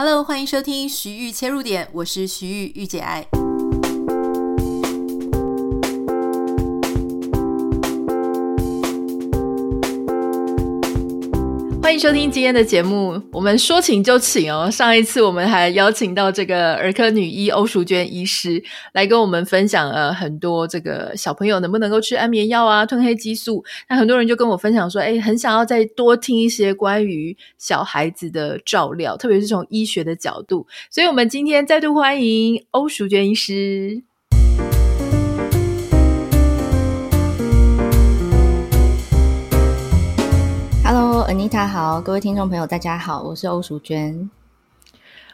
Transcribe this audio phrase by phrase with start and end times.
[0.00, 3.26] Hello，欢迎收听徐玉切入点，我是徐玉玉姐爱。
[11.88, 13.18] 欢迎收听今天的节目。
[13.32, 14.70] 我们说请就请哦。
[14.70, 18.62] 上一次我们还邀请到这个儿科女医欧淑娟医师
[18.92, 23.64] 来跟我们分享了很多这个小朋友能不能够吃安眠药啊、褪黑激素。
[23.88, 30.66] 那很多人就跟我分享说，哎，很想要再多听一些关于小孩子的照料，特别是从医学的角度。
[30.90, 34.02] 所以，我们今天再度欢迎欧淑娟医师。
[41.28, 44.14] Anita 好，各位听众朋友，大家好，我是欧淑娟。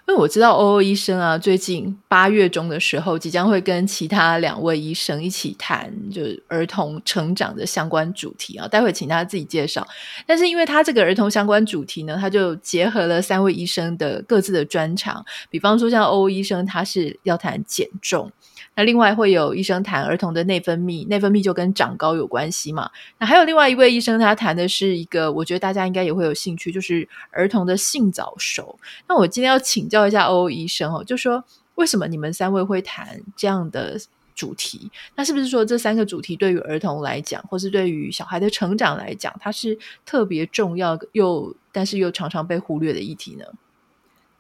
[0.08, 8.66] 因为我知道欧欧医生啊，最近八月中的时候，即将会跟其他两位医生一起谈，就是儿童成长的相关主题啊。
[8.66, 9.86] 待会请他自己介绍。
[10.26, 18.32] 但是因为他这个儿童相关主题呢，他就结合了三位医生的各自的专长，比方说像欧欧医生，他是要谈减重。
[18.76, 22.90] 那另外会有医生谈儿童的内分泌，内分泌就跟长高有关系嘛。
[23.18, 28.78] 那还有另外一位医生，他谈的是一个，我觉得大家应该也会有兴趣，就是儿童的性早熟。
[29.08, 31.44] 那我今天要请教一下欧欧医生哦，就说
[31.76, 33.96] 为什么你们三位会谈这样的
[34.34, 34.90] 主题？
[35.14, 43.44] 那是不是说这三个主题对于儿童来讲，或是对于小孩的成长来讲，它是特别重要又但是又常常被忽略的议题呢？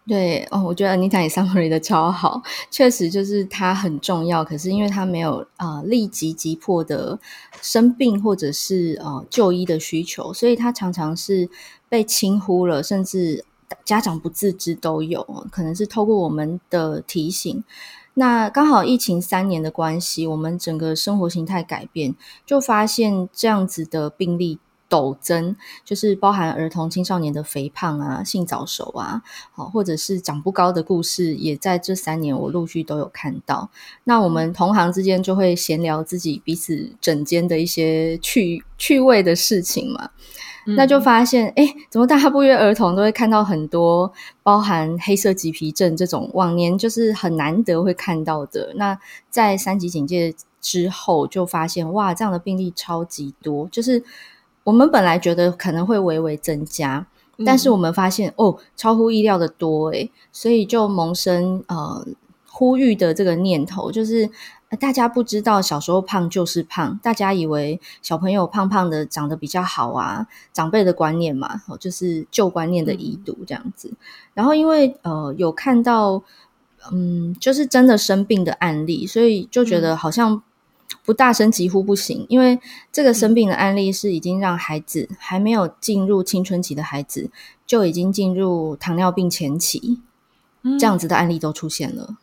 [0.06, 4.44] 对哦，我觉得 Anita 也 summary 的超好，确实就是它很重要。
[4.44, 7.18] 可是因为它没有啊、立即急迫的
[7.62, 11.48] 生病或者是呃就医的需求，所以它常常是
[11.88, 13.46] 被轻忽了，甚至
[13.82, 15.24] 家长不自知都有。
[15.50, 17.64] 可能是透过我们的提醒，
[18.12, 24.58] 那刚好疫情三年的关系，我们整个生活形态改变，就发现这样子的病例。
[24.94, 29.20] 陡增，就是包含儿童、青少年的肥胖啊、性早熟啊，
[29.50, 33.68] 好，或者是长不高的故事，也在这三年我陆续都有看到。
[34.04, 40.10] 那我们同行之间就会闲聊自己彼此诊间的一些趣趣味的事情嘛，
[40.66, 44.12] 嗯、那就发现，哎，怎么大家不约而同都会看到很多
[44.44, 48.72] 包含黑色棘皮症这种往年就是很难得会看到的。
[48.76, 48.96] 那
[49.28, 54.04] 在三级警戒之后，就发现哇，这样的病例超级多，就是。
[54.64, 57.06] 我们本来觉得可能会微微增加，
[57.44, 62.06] 但是我们发现、嗯、哦，超乎意料的多诶，所以就萌生呃
[62.48, 64.30] 呼吁的这个念头，就是
[64.80, 73.88] 大家不知道小时候胖就是胖，大家以为小朋友胖胖的长得比较好啊，长辈的观念嘛，哦，就是旧观念的遗毒这样子。
[73.90, 73.96] 嗯、
[74.32, 76.22] 然后因为呃有看到
[76.90, 80.42] 嗯，就是真的生病的案例，所以就觉得好像。
[81.04, 82.58] 不大声疾呼不行，因为
[82.90, 87.30] 这个生病的案例是已经让孩子还没有进入青春期的孩子
[87.66, 90.00] 就已经进入糖尿病前期，
[90.62, 92.16] 嗯、这样子的案例都出现了。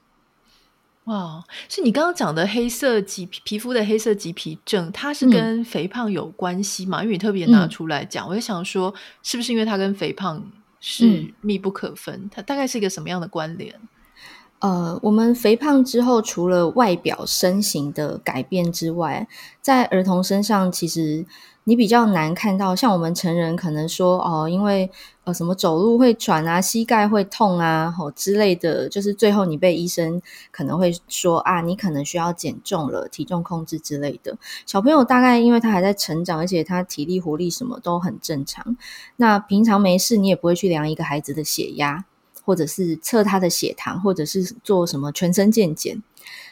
[1.06, 7.02] 哇，是你刚刚讲的黑色棘皮皮肤的黑色棘皮症，它是跟肥胖有关系吗？
[7.02, 8.94] 嗯、因为你特别拿出来讲，嗯、我就想说，
[9.24, 10.44] 是不是因为它跟肥胖
[10.80, 12.16] 是密不可分？
[12.16, 13.76] 嗯、它大概是一个什么样的关联？
[14.62, 19.28] 呃，我们肥胖之后，除了外表身形的改变之外，
[19.60, 21.26] 在儿童身上，其实
[21.64, 22.76] 你比较难看到。
[22.76, 24.92] 像我们成人可能说，哦，因为
[25.24, 34.38] 呃什么走路会喘啊，膝盖会痛啊，哦之类的，就是最后你被医生可能会说啊，你可能需要减重了，体重控制之类的。
[34.68, 38.78] 小朋友大概因为他还在成长，而且他体力活力什么都很正常，
[39.16, 42.06] 那平常没事，你也不会去量一个孩子的血压。
[42.44, 46.02] 或者是测他的血糖，或者是做什么全身健检，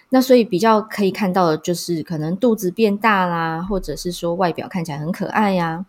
[0.09, 5.85] 那所以比较可以看到的就是可能肚子变大啦，或者是说外表看起来很可爱呀。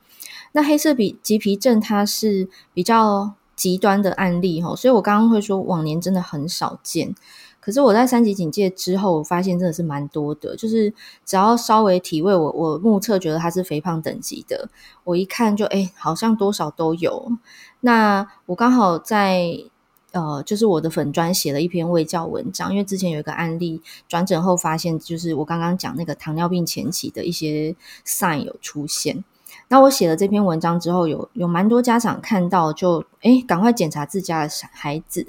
[0.52, 7.14] 那黑色皮棘皮症它是比较极端的案例齁，所以我刚刚会说往年真的很少见，
[7.60, 10.92] 可是我在三级警戒之后，我发现真的是蛮多的，就是
[11.24, 14.68] 只要稍微体位，我我目测觉得它是肥胖等级的，
[15.04, 17.30] 我一看就诶好像多少都有。
[17.80, 19.64] 那我刚好在。
[20.12, 27.74] 呃，就是我的粉专写了一篇卫教文章，因为之前有一个案例转诊后发现，就是我刚刚讲那个糖尿病前期的一些
[28.04, 29.24] sign 有出现。
[29.68, 35.26] 那我写了这篇文章之后，有有蛮多家长看到就，就诶赶快检查自家的小孩子。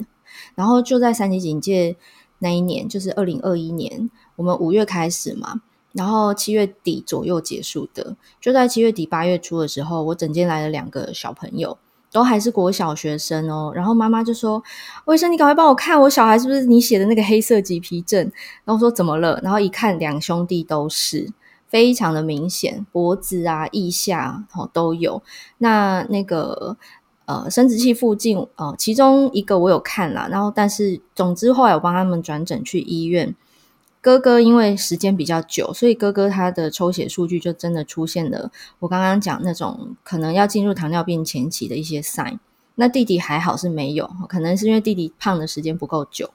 [0.54, 1.96] 然后就在三级警戒
[2.38, 5.60] 那一年，就是二零二一年，我们五月开始嘛，
[5.92, 8.16] 然后七月底左右结束的。
[8.40, 11.78] 就在七月底八月初的时候，我诊间来了两个小朋友。
[12.12, 14.62] 都还是国小学生哦，然后妈妈就说
[15.12, 18.30] ：“医生，你赶快帮我看我小孩是不是你写的那个黑色棘皮症？”
[18.64, 21.32] 然后说：“怎么了？”然后一看，两兄弟都是
[21.68, 25.22] 非常的明显，脖子啊、腋下哦都有。
[25.58, 26.76] 那那个
[27.24, 33.34] 呃生殖器附近，呃，其中一个我有看啦，然后但是总之后来我帮他们转诊去医院。
[34.02, 38.50] 哥哥因为时间比较久，所以哥哥他的抽血数据就真的出现了
[38.80, 42.40] 我刚刚讲那种可能要进入糖尿病前期的一些 sign。
[42.74, 46.30] 那弟弟还好是没有，可能是因为弟弟胖的时间不够久。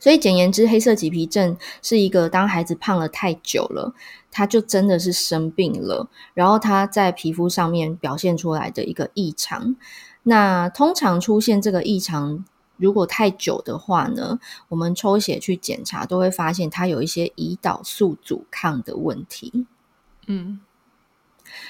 [0.00, 3.92] 所以简言之，黑色棘皮症是一个当孩子胖了太久了，
[4.30, 9.76] 他就真的是生病了，然后他在皮肤上面表现出来的一个异常。
[10.22, 12.46] 那通常出现这个异常。
[12.78, 14.38] 如果太久的话呢，
[14.68, 19.66] 我们抽血去检查，都会发现它有一些胰岛素阻抗的问题。
[20.26, 20.60] 嗯，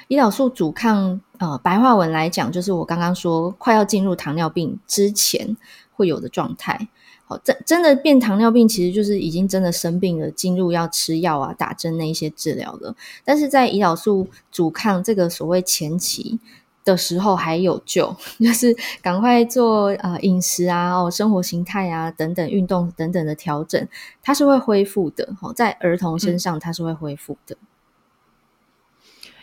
[0.08, 5.56] 胰岛素阻抗，呃，白话文来讲，就是我刚刚说快要进入糖尿病之前
[5.96, 6.88] 会有的状态。
[7.25, 12.94] 好，真真的变糖尿病，其实就是已经真的生病了，进入要吃药啊、打针那一些治疗了。
[13.25, 16.38] 但是在胰岛素阻抗这个所谓前期。
[16.90, 23.87] 的时候还有救， 就是赶快做呃饮食啊、哦生活形态啊等等运动等等的调整，
[24.23, 25.29] 它是会恢复的。
[25.43, 27.56] 哦，在儿童身上它是会恢复的。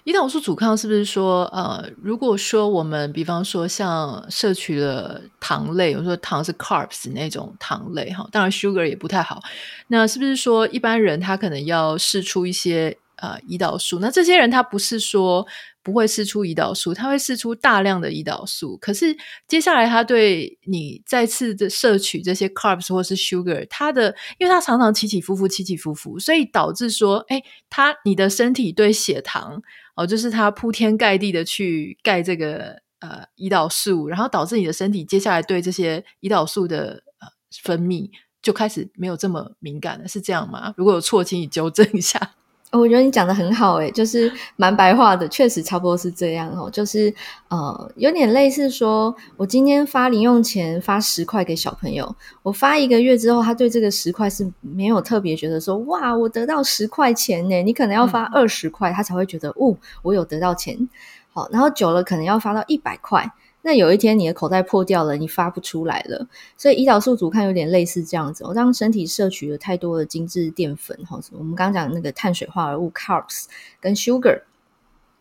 [0.06, 9.42] 胰岛素阻抗是不是说呃，如果说我们比方说像摄取了糖类，我说糖是 carbs 那种糖类哈，当然 sugar 也不太好。
[9.88, 14.00] 那是不是说一般人他可能要释出一些呃胰岛素？
[14.00, 15.46] 那这些人他不是说。
[15.86, 18.76] 不会释出胰岛素，它会释出大量的胰岛素。
[18.78, 19.16] 可是
[19.48, 27.40] 接下来，它对你再次的摄取这些 carbs 或是 sugar，它的，因为它常常起起伏伏，起起伏伏，所以导致说，哎，
[27.70, 29.62] 它你的身体对血糖
[29.96, 37.28] 哦，就是它铺天盖地的去盖这个呃胰岛素，然后导致你的身体接下来对这些胰岛素的呃
[37.62, 38.10] 分泌
[38.42, 40.74] 就开始没有这么敏感了，是这样吗？
[40.78, 42.34] 如果有错，请你纠正一下。
[42.78, 46.70] 我觉得你讲的很好，诶，就是蛮白话的，确实差不多是这样哦。
[46.70, 47.14] 就是
[47.48, 57.64] 呃，有点类似说，我今天发零用钱发十块给小朋友，我发一个月之后，他对这个十块是没有特别觉得说，哇，我得到十块钱呢。
[57.64, 60.78] 你可能要发二十块，他才会觉得，哦，我有得到钱。
[61.34, 63.32] 好，然后久了可能要发到一百块。
[63.68, 68.44] 那有一天你的口袋破掉了，你发不出来了，所以胰岛素阻抗有点类似这样子。
[68.46, 73.46] 我当身体摄取了太多的精致淀粉，哈，我们刚讲那个碳水化合物 carbs
[73.82, 74.44] 跟 sugar，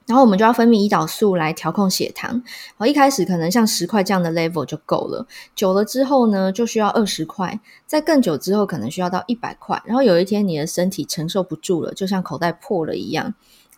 [0.06, 2.42] 然后我们就要分泌胰岛素来调控血糖。
[2.76, 9.82] 好，一开始可能像十块这样的 level 就够了，久了之后呢，就需要二十块，在更久之后可能需要到一百块。
[9.86, 13.32] 然后有一天你的身体承受不住了，就像口袋破了一样。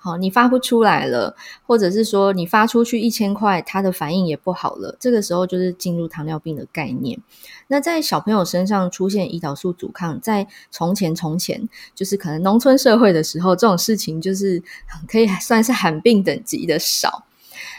[0.06, 1.34] 好，你发不出来了，
[1.66, 7.20] 或者是说你发出去一千块，它的反应也不好了，这个时候就是进入糖尿病的概念。
[7.66, 14.62] 那在小朋友身上出现胰岛素阻抗，在从前从前，就是可能农村社会的时候，这种事情就是
[15.08, 17.24] 可以算是罕病等级的少。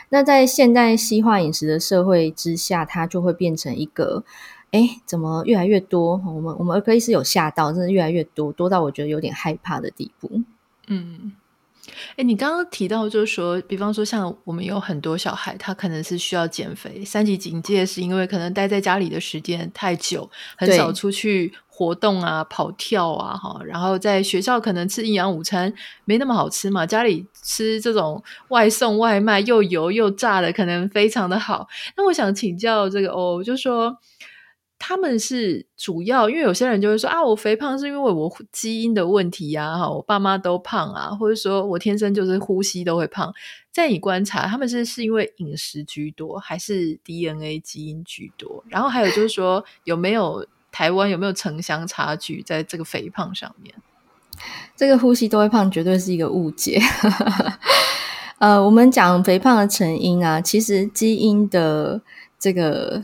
[0.10, 4.26] 那在现代西化饮食的社会之下，它就会变成一个，
[4.72, 6.22] 哎，怎么越来越多？
[6.26, 10.42] 我们我们儿科医师有吓到，真的越来越多，多到我觉得有点害怕的地步。
[10.88, 11.32] 嗯。
[12.16, 17.04] 哎，你刚刚提到就是说，比方说像我们有很多小孩，他可能是需要减肥。
[17.06, 23.60] 三级警戒是因为可能待在家里的时间太久，很少出去活动啊、跑跳啊，哈。
[23.66, 25.74] 然后在学校可能吃营养午餐
[26.06, 31.68] 没那么好吃嘛，家里吃这种外送外卖又油又炸的，可能非常的好。
[31.96, 33.98] 那我想请教这个哦，就是说。
[34.80, 43.34] 他们是主要，因为有些人就会说啊，我肥胖是因为我基因的问题呀，哈，我爸妈都胖啊，或者说我天生就是呼吸都会胖。
[43.72, 48.64] 在你观察，他们是是因为饮食居多，还是 DNA 基因居多？
[48.68, 53.74] 然后还有就是说，有没有台湾有没有城乡差距在这个肥胖上面？
[54.76, 56.80] 这个呼吸都会胖，绝对是一个误解。
[58.38, 62.02] 呃，我们讲肥胖的成因啊，其实基因的
[62.40, 63.04] 这个。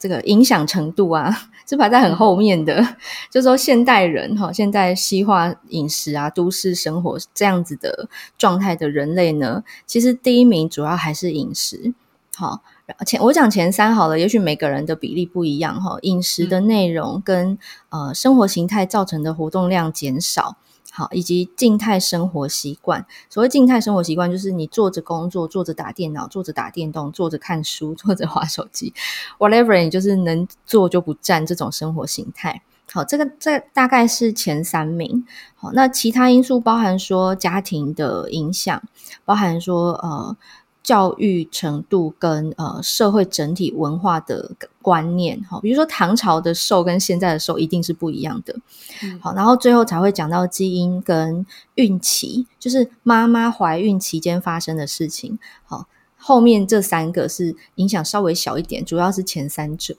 [0.00, 1.30] 这个影响程度啊，
[1.68, 2.80] 是排在很后面的。
[2.80, 2.96] 嗯、
[3.30, 11.92] 就是说现代人哈，现在西化饮食啊，都市生活这样子的状态的人类呢，其实第一名主要还是饮食。
[12.34, 12.62] 好，
[13.04, 17.58] 前我讲前三好了，也许每个人的比例不一样哈，饮食的内容跟、
[17.90, 20.56] 嗯、呃生活形态造成的活动量减少。
[20.90, 23.06] 好，以及静态生活习惯。
[23.28, 28.92] 所谓静态生活习惯，就是你坐着工作，坐着打电脑，坐着打电动，坐着看书，坐着滑手机
[29.38, 32.62] ，whatever，你就是能坐就不站这种生活形态。
[32.92, 35.24] 好，这个这大概是前三名。
[35.54, 38.82] 好，那其他因素包含说家庭的影响，
[39.24, 40.36] 包含说呃。
[40.82, 48.56] 教育程度跟呃社会整体文化的观念，哈，比如说唐朝的兽跟现在的兽一定是不一样的，
[49.02, 51.44] 嗯、好，然后最后才会讲到基因跟
[51.74, 59.96] 孕期，就是妈妈怀孕期间发生的事情，好，后面这三个是影响稍微小一点，主要是前三者。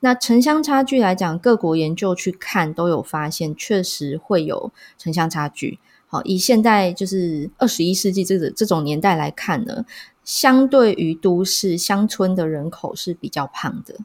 [0.00, 5.78] 那城乡差距来讲，各国研究去看都有发现，确实会有城乡差距。
[6.06, 9.86] 好，以现在就是二十一世纪这个这种年代来看呢，
[10.30, 13.96] 相对于都市乡村的人口是比较胖的。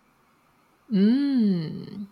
[0.88, 2.08] 嗯，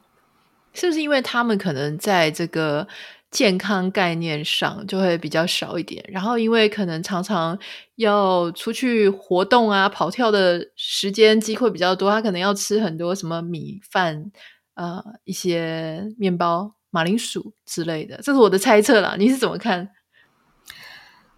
[0.72, 2.88] 是不是因为他们可能在这个
[3.32, 6.06] 健康概念上就会比较少一点？
[6.10, 7.58] 然后因为可能常常
[7.96, 14.32] 要出去活动啊、跑跳的时间机会比较多，他可能要吃很多什么米饭、
[14.76, 18.18] 呃一些面包、马铃薯之类的。
[18.18, 19.90] 这是我的猜测啦，你是怎么看？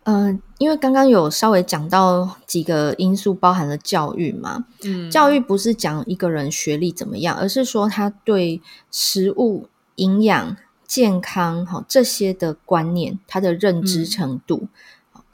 [0.06, 4.66] 嗯、呃，因为刚刚有稍微讲到几个因素，包含了教育嘛。
[4.84, 10.58] 嗯，教育不是讲一个人学历怎么样，而是说他对食物、营养、
[10.88, 14.62] 健康，哈这些的观念，他的认知程度。
[14.64, 14.70] 嗯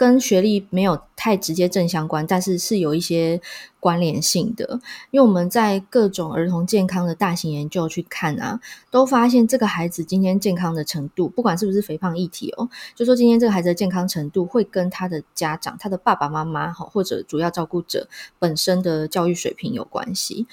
[0.02, 3.40] 跟学历没有太直接正相关，但是是有一些
[3.80, 4.80] 关联性的。
[5.12, 20.48] 因为我们在各种儿童健康的大型研究去看啊，都发现这个孩子今天健康的程度，不管是不是肥胖议题哦，就说今天这个孩子的健康程度会跟他的家长、他的爸爸妈妈哈或者主要照顾者本身的教育水平有关系。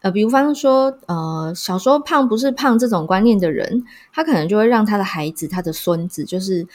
[0.00, 6.66] 呃，比方说，呃，小时候胖不是胖这种观念的人，他可能就会让他的孩子、他的孙子就是。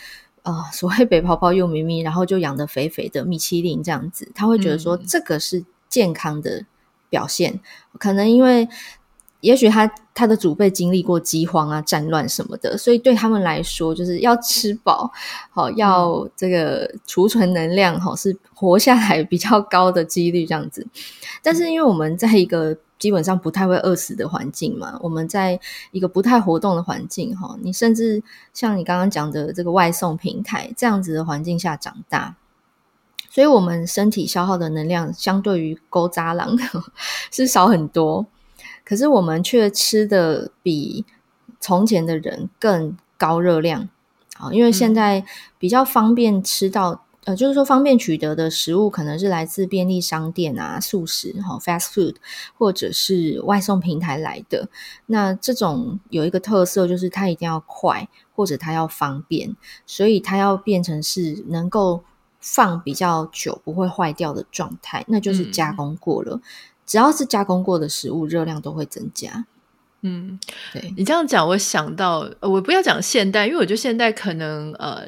[0.44, 6.66] 啊、呃，所谓“北泡泡又咪咪”，然后就养的肥肥的米其林这样子，他会觉得说这个是健康的
[7.10, 7.54] 表现。
[7.54, 7.62] 嗯、
[7.98, 8.68] 可能因为，
[9.40, 15.12] 也许他他的祖辈经历过饥荒啊、战乱什么的，所以对他们来说，就是要吃饱，
[15.50, 20.86] 好、哦、要这个储存能量，好、哦、是活下来比较高的几率这样子。
[21.42, 25.60] 但是因为我们在一个基本上不太会饿死的环境嘛，我们在
[25.92, 32.38] 一个不太活动的环境哈，你甚至像你刚刚讲的这个外送平台这样子的环境下长大，
[33.30, 36.58] 所以我们身体消耗的能量相对于古早人
[37.30, 38.26] 是少很多，
[38.86, 41.04] 可是我们却吃的比
[41.60, 43.90] 从前的人更高热量
[44.38, 45.26] 啊，因为现在
[45.60, 47.04] 比较方便吃到。
[47.26, 52.16] 呃，就是说方便取得的食物可能是来自便利商店啊、速食哈、fast food，
[52.58, 54.68] 或者是外送平台来的。
[55.06, 62.04] 那这种有一个特色，就是它一定要快，或者它要方便，所以它要变成是能够
[62.42, 66.36] 放比较久不会坏掉的状态，那就是加工过了。
[66.36, 66.42] 嗯、
[66.86, 69.46] 只要是加工过的食物，热量都会增加。
[70.02, 70.38] 嗯，
[70.74, 75.08] 对你这样讲，我想到我不要讲现代，因为我觉得现代可能呃。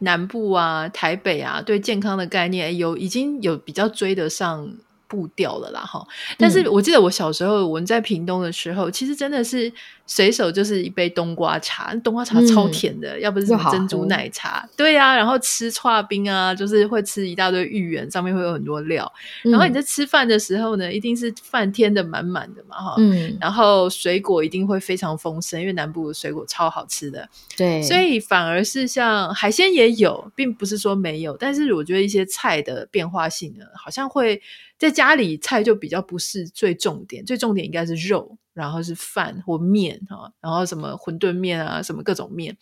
[0.00, 4.70] 南部啊，台北啊，对健康的概念有已经有比较追得上
[5.08, 6.06] 步调了啦，哈。
[6.36, 9.72] 但是我记得我小时候，我们在屏东的时候，其实真的是。
[10.12, 19.10] 随手就是一杯冬瓜茶，冬瓜茶超甜的，嗯、要不是什么珍珠奶茶，对呀、啊，然后吃剉冰啊，就是会吃一大堆芋圆，上面会有很多料。
[19.44, 23.38] 嗯、然后你在吃饭的时候呢，一定是饭添的满满的嘛，哈、嗯。
[23.40, 27.28] 然后水果一定会非常丰盛，因为南部的水果超好吃的。
[27.56, 34.42] 对，所以反而是像海鲜也有，并不是说没有，但是我觉得一些菜的变化性呢，好像会
[34.76, 38.36] 在家里菜就比较不是最重点，最重点应该是肉。
[38.60, 42.54] 然后是饭或面哈，然后什么馄饨面啊，什么各种面。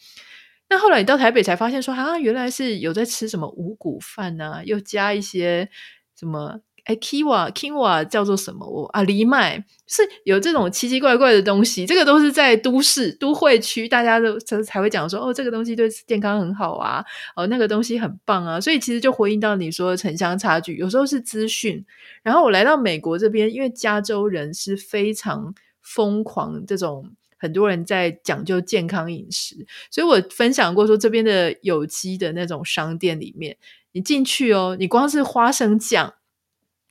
[0.71, 5.69] 那后来你到台北才发现说，啊，原来是有在吃什么五谷饭啊，又加一些
[6.15, 8.67] 什么哎，kiwa kiwa 叫做什么？
[8.67, 11.85] 我啊，藜麦是有这种奇奇怪怪的东西。
[11.85, 18.61] 这个都是在都市都会区，大家都才会讲说，哦，这个东西对健康很好啊，哦，那个东西很棒啊。
[18.61, 21.85] 所以其实就回应到你说的城乡差距，有时候是资讯。
[22.23, 25.55] 然后我来到美国这边，因为加州人是非常。
[25.89, 33.57] 疯狂这种很多人在讲究健康饮食，所以我分享过说，这边的有机的那种商店里面，
[33.93, 36.15] 你进去哦，你光是花生酱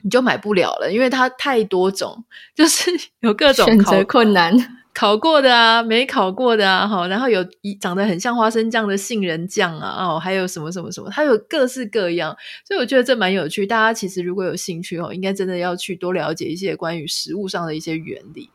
[0.01, 2.23] 你就买不了了，因为它太多种，
[2.55, 2.89] 就是
[3.21, 4.55] 有各种选择困难，
[4.95, 12.35] 烤过的啊，没烤过的啊，哈，然后有一长得很像花生酱的杏仁酱啊，哦，还有什么什么什么，它有各式各样，
[12.65, 13.67] 所以我觉得这蛮有趣。
[13.67, 18.49] 大家其实如果有兴趣哦，应该真的要去多了解一些关于食物上的一些原理。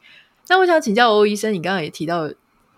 [0.52, 2.30] 那我想请教欧医生，你刚刚也提到，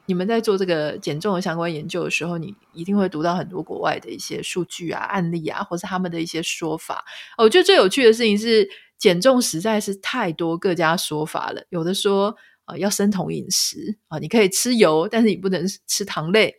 [0.07, 7.05] 你们在做这个减重的相关研究的时候，你一定会读到很多国外的一些数据啊、案例啊，或是他们的一些说法。
[7.37, 11.65] 我觉得最有趣的事情是，减重实在是太多各家说法了。
[11.71, 16.55] 有的说啊、要生酮饮食啊、你可以吃油，但是你不能吃糖类。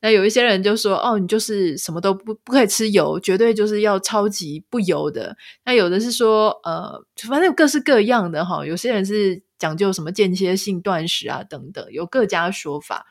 [0.00, 5.36] 那有一些人就说，哦，你就是什么都不不可以吃油，绝对就是要超级不油的。
[5.66, 8.64] 那有的是说，呃，反正有各式各样的哈。
[8.64, 13.06] 有些人是讲究什么间歇性断食啊等等，有各家说法。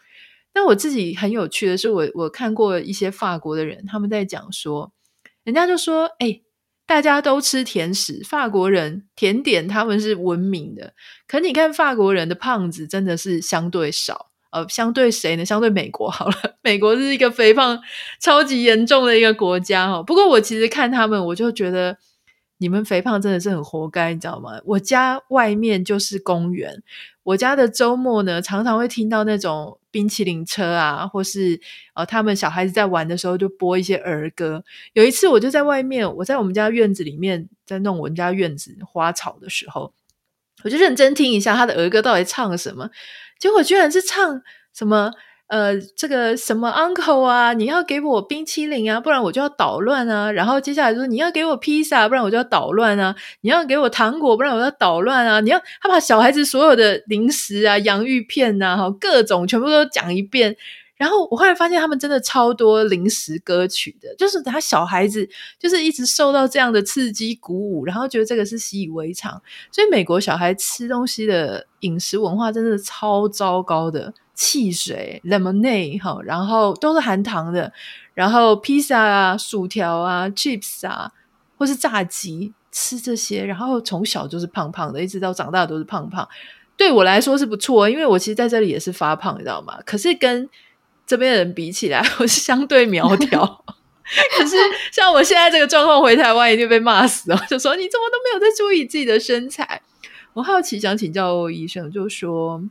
[0.53, 4.93] 但我自己很有趣的是，我我看过一些法国的人，他们在讲说，
[5.43, 6.41] 人家就说，哎，
[6.85, 10.93] 大家都吃甜食，法国人甜点他们是闻名的。
[11.27, 15.43] 可你看法国人的胖子真的是相对少，呃，相对谁呢？
[15.43, 17.81] 相对美国好了，美国是一个肥胖
[18.21, 20.03] 超级严重的一个国家哈。
[20.03, 21.97] 不过我其实看他们，我就觉得。
[22.63, 24.57] 你们肥胖真的是很活该，你知道吗？
[24.63, 26.81] 我家外面就是公园，
[27.23, 31.59] 我家的周末呢，常常会听到那种冰淇淋车啊，或是
[31.93, 34.63] 呃，他们小孩子在玩的时候就播一些儿歌。
[34.93, 39.91] 有一次，我就在外面，我在我们家院子里面在弄我们家院子花草的时候，
[40.63, 42.89] 我就认真听一下他的儿歌到底唱什么，
[43.37, 44.41] 结果居然是唱
[44.73, 45.11] 什么。
[45.47, 50.31] 呃，这个什么 uncle 啊，你要给我冰淇淋啊，不然我就要捣乱啊。
[50.31, 53.15] 然后接下来说你要给我披萨，不然我就要捣乱啊。
[53.41, 55.41] 你要给我糖果，不然我要捣乱啊。
[55.41, 60.55] 你要他把小孩子所有的零食啊、洋芋片呐、啊，各种全部都讲一遍。
[60.95, 65.27] 然后我后来发现他们真的超多零食歌曲的，就是他小孩子
[65.59, 69.41] 就是一直受到这样的刺激鼓舞，然后觉得这个是习以为常。
[69.71, 74.13] 所以美国小孩吃东西的饮食文化真的超糟糕的。
[74.33, 77.71] 汽水、lemonade 哈，然后都是含糖的，
[78.13, 81.11] 然后披萨啊、薯条啊、chips 啊，
[81.57, 86.27] 或是炸鸡，吃这些，然后从小就是胖胖的，一直到长大都是胖胖。
[86.75, 89.77] 对我来说是不错，因为我其实在这里也是发胖，你知道吗？
[89.85, 90.49] 可是跟
[91.05, 93.63] 这边的人比起来， 我是相对苗条。
[94.37, 94.55] 可是
[94.91, 99.81] 像我现在这个状况，回台湾一定被骂死了，就说你怎么都没有在注意自己的身材。
[100.33, 102.61] 我好奇想请教医生，就说。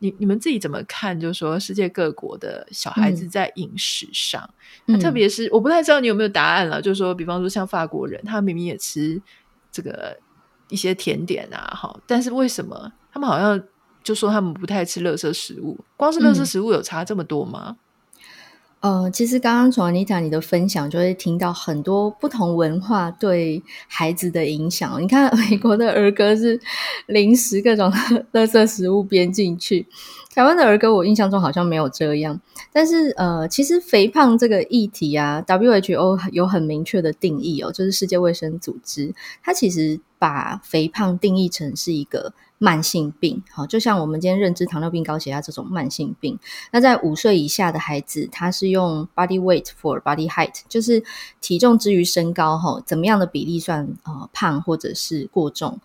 [0.00, 1.18] 你你们自己怎么看？
[1.18, 4.48] 就是说，世界各国的小孩子在饮食上，
[4.86, 6.82] 嗯、特别是我不太知道你有没有答案了。
[6.82, 9.20] 就是说，比方说像法国人，他明明也吃
[9.70, 10.18] 这个
[10.68, 13.62] 一些甜点啊，哈，但是为什么他们好像
[14.02, 15.78] 就说他们不太吃垃圾食物？
[15.96, 17.68] 光是垃圾食物有差这么多吗？
[17.68, 17.76] 嗯
[18.80, 25.00] 呃，其实刚刚从 Anita 你的分享，就会听到很多不同文化对孩子的影响。
[25.02, 26.58] 你看，美国的儿歌是
[27.06, 27.92] 零食各种
[28.32, 29.86] 垃圾食物编进去，
[30.34, 32.40] 台湾的儿歌我印象中好像没有这样。
[32.72, 42.32] 但是，呃，其实肥胖这个议题啊，WHO 有很明确的定义哦，就是世界卫生组织，它其实把肥胖定义成是一个。
[42.62, 46.38] 慢性病，好，就像我们今天认知糖尿病、高血压这种慢性病。
[46.72, 51.02] 那在五岁以下的孩子，他是用 body weight for body height，就是
[51.40, 55.80] 体重之于身高，哈，怎么样的比例算呃胖或者是过重？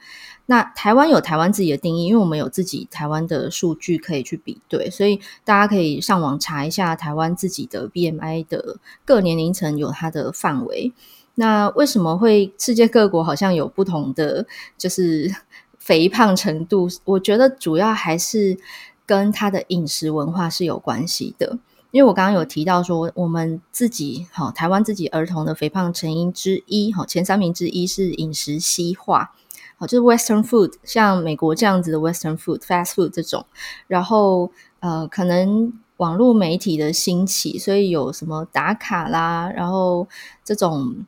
[0.48, 10.92] 那台湾有台湾自己的定义，因为我们有自己台湾的数据可以去比对，所以大家可以上网查一下台湾自己的 BMI 的各年龄层有它的范围。
[11.36, 14.46] 那为什么会世界各国好像有不同的
[14.78, 15.34] 就是？
[15.86, 18.58] 肥胖程度，我觉得主要还是
[19.06, 21.60] 跟他的饮食文化是有关系的。
[21.92, 29.36] 因为我刚刚有提到说，我们自己哈台湾自己儿童的肥胖成因之一，哈前三名之一是饮食西化，
[29.78, 33.46] 好就是 Western food，像美国这样子的 Western food，fast food 这种。
[33.86, 40.08] 然后呃，可能网络媒体的兴起，所以有什么打卡啦，然后
[40.44, 41.06] 这种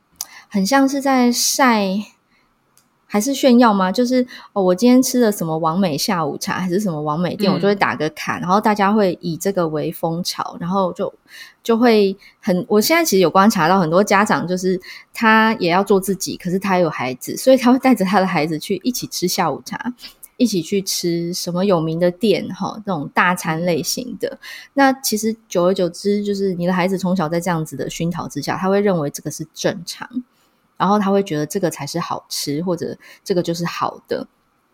[0.48, 1.98] 很像是在晒。
[3.10, 3.90] 还是炫耀吗？
[3.90, 11.10] 就是哦，我今天吃了什么王美下午茶，还是什么王美店，嗯、我就会打个卡，然后大家会以这个为风潮，然后就
[11.62, 12.66] 就会很。
[12.68, 14.78] 我现在其实有观察到很多家长，就是
[15.14, 19.94] 他也要做自己，可是他有孩子，所以他会带着他的孩子去一起吃下午茶，
[20.36, 24.38] 一起去吃什么有名的店，哈，这种大餐类型的。
[24.74, 30.06] 那其实久而久之，就是你的孩子从小在这样子的熏陶之下，他会认为这个是正常。
[30.78, 34.26] 然后他会觉得这个才是好吃，或者这个就是好的。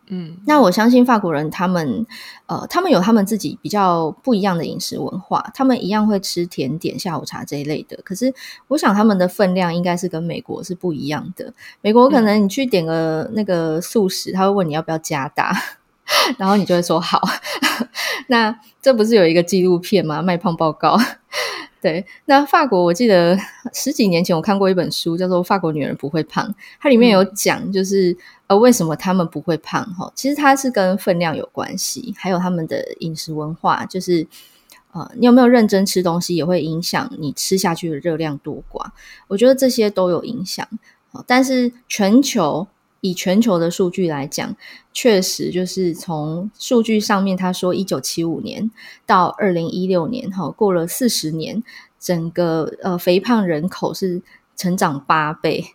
[0.08, 2.04] 嗯，那我相信法国人他们，
[2.44, 7.98] 呃，他们有他们自己比较不一样的饮食文化，他们一样会吃甜点、下午茶这一类的。
[8.04, 8.34] 可是，
[8.68, 11.54] 我想他们的分量应该是跟美国是不一样的。
[11.80, 15.56] 美国可能你去点个那个素食，他会问你要不要加大，
[16.36, 17.22] 然后你就会说好。
[18.28, 20.20] 那这不是有一个纪录片吗？
[20.20, 20.98] 卖胖报告。
[21.84, 23.38] 对，那法国我记得
[23.74, 26.48] 十几年前我看过一本书，叫做《法国女人不会胖》，
[26.80, 28.16] 它里面有讲，就是
[28.46, 30.10] 呃为什么他们不会胖哈？
[30.14, 34.26] 其实它是跟分量有关系，还有他们的饮食文化，就是
[34.92, 38.86] 呃你有没有认真吃东西，也会影响你吃下去的热量多寡。
[39.28, 40.66] 我觉得这些都有影响，
[41.26, 42.66] 但是全球。
[43.04, 44.56] 以全球的数据来讲，
[44.94, 48.70] 确实就是从数据上面，他说一九七五年
[49.04, 51.62] 到二零一六年，哈，过了四十年，
[52.00, 54.22] 整个呃肥胖人口是
[54.56, 55.74] 成长八倍，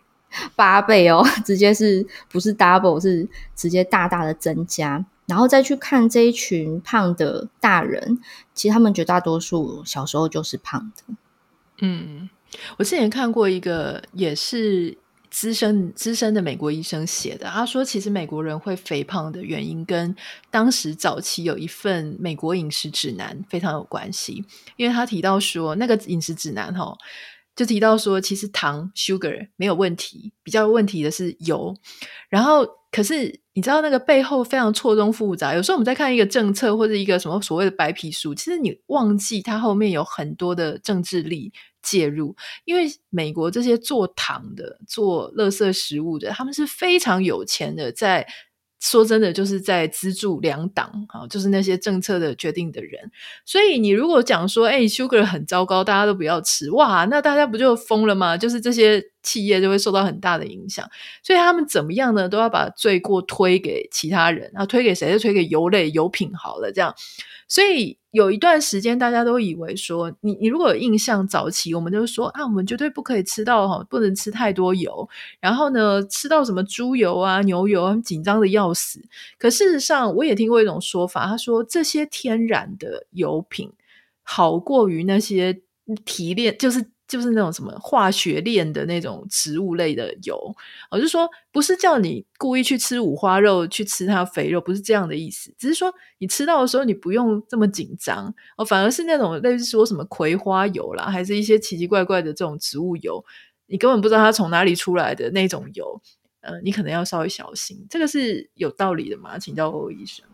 [0.56, 5.06] 八倍哦， 直接是不是 double，是直接大大的增加。
[5.26, 8.18] 然后再去看这一群胖的大人，
[8.54, 11.14] 其实他们绝大多数小时候就是胖的。
[11.80, 12.28] 嗯，
[12.78, 14.98] 我之前看过一个也是。
[15.30, 20.14] 资深资深的美国医生写的，他说，其实美国人会肥胖的原因跟
[20.50, 24.44] 当时早期有一份美国饮食指南非常有关系，
[24.76, 26.96] 因为他提到说，那个饮食指南哈，
[27.54, 31.76] 就提到说，其实糖 sugar 没有问题，比较问题的是油，
[32.28, 41.52] 然后可是你知道那个背后非常错综复杂，有时候我们在看一个政策或者一个什么所谓的白皮书，其实你忘记它后面有很多的政治力。
[41.82, 48.26] 介入，因为美国这些做糖的、做垃圾食物的，他们是非常有钱的，在
[48.80, 53.10] 说真的，就是在资助两党啊，就是那些政策的决定的人。
[53.46, 58.36] 所以你如果讲说，哎，sugar 很糟糕，大家都不要吃，哇，那大家不就疯了吗？
[58.36, 60.88] 就是这些企业就会受到很大的影响。
[61.22, 62.28] 所以他们怎么样呢？
[62.28, 65.12] 都要把罪过推给其他人，然后推给谁？
[65.12, 66.94] 就推给油类、油品好了，这样。
[67.48, 75.08] 所以有一段时间，大家都以为说，你你如果有印象，早期我们就说啊，我们绝对不可以吃到哈，不能吃太多油。
[75.40, 79.02] 然后呢，吃到什么猪油啊、牛油，很紧张的要死。
[79.36, 83.72] 可事实上，我也听过一种说法，他说这些天然的油品
[84.22, 85.60] 好过于那些
[86.04, 86.90] 提炼，就是。
[87.10, 90.38] 就是那种什么化学链的那种植物类的油，
[90.92, 95.52] 我就说不是叫你故意去吃五花肉，去吃它肥肉，不是这样的意思。
[95.58, 103.24] 只是说你吃到的时候，你不用这么紧张哦，反而是那种类似说什么葵花油啦，还是一些奇奇怪怪的这种植物油，
[103.66, 106.00] 你根本不知道它从哪里出来的那种油，
[106.42, 107.84] 呃，你可能要稍微小心。
[107.90, 109.36] 这个是有道理的吗？
[109.36, 110.24] 请教欧医生。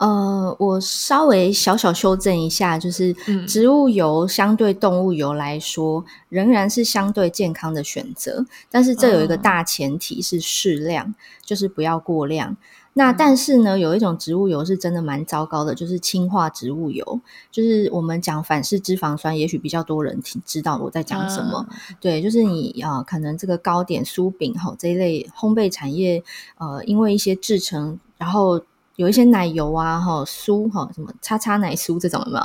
[0.00, 3.14] 呃，我稍微小小修正一下，就是
[3.46, 8.46] 植物油相对动物油来说，嗯、仍然是相对健康的选择。
[8.70, 12.56] 但是这有一个大前提是适量，哦、就是不要过量。
[12.94, 17.20] 那但是呢，有一种植物油是真的蛮糟糕的，就是氢化植物油，
[17.52, 21.66] 就是我们讲反式脂肪酸，也许比较多人听知道我在讲什么。
[21.70, 26.24] 嗯、对，就是你啊、呃，可能这个糕点、酥饼哈这一类烘焙产业，
[26.56, 28.62] 呃，因为一些制成，然后。
[29.00, 32.44] 有一些奶油啊，哈酥哈什么叉叉奶酥这种有没有？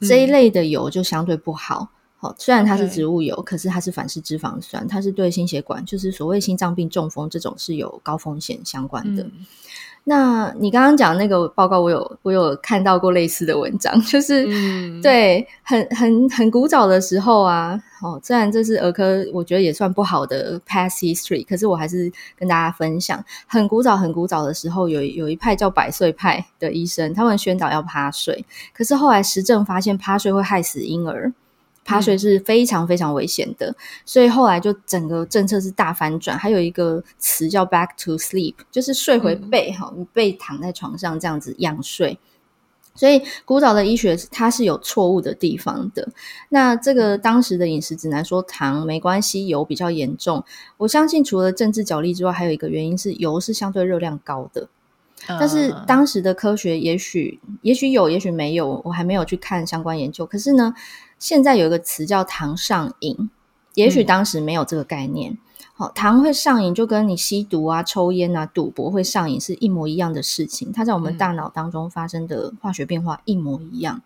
[0.00, 1.88] 嗯、这一类的油就相对不好。
[2.18, 9.22] 好，虽然它是植物油.可是它是反式脂肪酸，它是对心血管，就是所谓心脏病、中风这种是有高风险相关的。
[9.22, 9.46] 嗯
[10.04, 31.30] 那你刚刚讲那个报告，我有我有看到过类似的文章， 就是、嗯、对很很很古早的时候啊，哦，虽然这是儿科，我觉得也算不好的 past history，可是我还是跟大家分享，很古早很古早的时候，有有一派叫百岁派的医生，他们宣导要趴睡，可是后来实证发现趴睡会害死婴儿。
[31.88, 33.74] 趴睡是非常非常危险的，
[34.04, 36.36] 所以后来就整个政策是大反转。
[36.36, 42.18] 还有一个词叫 “back to sleep”，就是睡回背哈，你背躺在床上这样子仰睡。
[42.94, 46.06] 所以古早的医学它是有错误的地方的。
[46.50, 50.44] 那这个当时的饮食指南说糖没关系，油比较严重。
[50.76, 54.68] 我相信除了政治角力之外，还有一个原因是油是相对热量高的。
[55.26, 60.24] 但是当时的科学也许也许有，也许没有，我还没有去看相关研究。
[60.24, 60.74] 可是呢，
[61.18, 63.30] 现在有一个词叫糖上瘾，
[63.74, 65.38] 也许当时没有这个概念。
[65.74, 70.72] 好、嗯，糖会上瘾，就跟你吸毒啊、抽烟啊、赌博会上瘾是一模一样的事情。
[70.72, 73.96] 它在我们大脑当中发生的化学变化一模一样。
[73.96, 74.02] 嗯、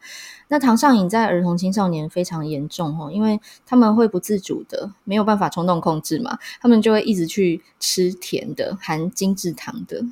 [0.48, 10.04] 那糖上瘾在儿童青少年非常严重哦，因为他们会不自主的，没有办法冲动控制嘛，他们就会一直去吃甜的、含精制糖的。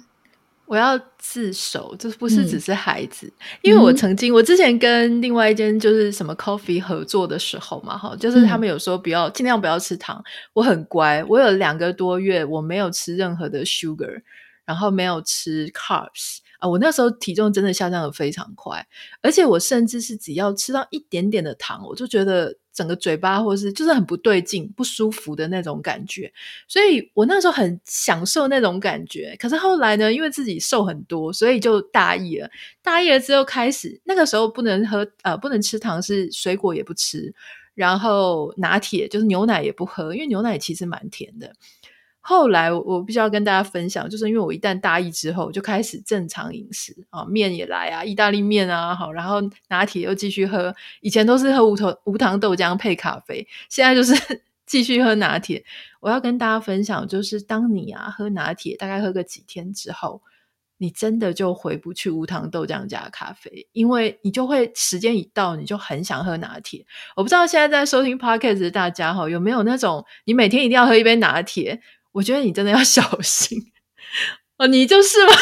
[0.71, 14.23] 我要自首，这不是只是孩子，嗯、因为我曾经，我之前跟另外一间就是什么 coffee 合作的时候嘛，哈，就是他们有说不要尽量不要吃糖，我很乖，我有两个多月我没有吃任何的 sugar，
[14.65, 16.39] 然后没有吃 carbs。
[16.61, 18.87] 啊，我那时候体重真的下降的非常快，
[19.23, 26.33] 而且我甚至是只要吃到一点点的糖，我就觉得整个嘴巴或是就是很不对劲、不舒服的那种感觉，
[26.67, 29.37] 所以我那时候很享受那种感觉。
[29.39, 32.51] 可是后来呢，因为自己瘦很多，所以就大意了。
[32.81, 37.35] 大意了之后开始，那个时候不能喝呃，不能吃糖，是水果也不吃，
[37.75, 41.53] 然后拿铁就是牛奶也不喝，因为牛奶其实蛮甜的。
[42.23, 50.75] 后来我必须要跟大家分享，就是因为我一旦大意之后，就开始正常饮食啊，面也来啊，意大利面啊，好，然后拿铁又继续喝。
[51.01, 54.15] 以前都是喝无糖无糖豆浆配咖啡，现在就是
[54.67, 55.65] 继续喝拿铁。
[56.01, 60.21] 我要跟大家分享，就是当你啊喝拿铁，大概喝个几天之后，
[60.77, 66.85] 你真的就回不去无糖豆浆加咖啡，因为你就会时间一到，你就很想喝拿铁。
[67.17, 71.81] 我不知道现在在收听 Podcast 的大家哈，有没有那种你每天一定要喝一杯拿铁？
[72.13, 73.59] 我觉得你真的要 小心
[74.59, 75.33] 哦，你就是吗？